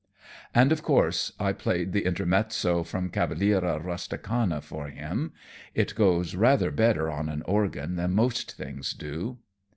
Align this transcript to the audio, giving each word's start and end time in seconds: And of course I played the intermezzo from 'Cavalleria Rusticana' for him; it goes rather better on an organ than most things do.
And 0.55 0.71
of 0.71 0.81
course 0.81 1.31
I 1.39 1.53
played 1.53 1.91
the 1.91 2.07
intermezzo 2.07 2.81
from 2.83 3.11
'Cavalleria 3.11 3.77
Rusticana' 3.83 4.63
for 4.63 4.87
him; 4.87 5.31
it 5.75 5.93
goes 5.93 6.35
rather 6.35 6.71
better 6.71 7.11
on 7.11 7.29
an 7.29 7.43
organ 7.43 7.97
than 7.97 8.13
most 8.13 8.53
things 8.53 8.93
do. 8.93 9.37